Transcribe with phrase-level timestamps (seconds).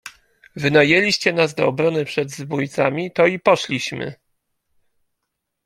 [0.55, 4.13] Wynajęliście nas do obrony przed zbójcami, to i poszliśmy.